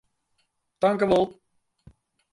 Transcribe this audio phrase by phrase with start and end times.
[0.81, 1.29] Tankjewol.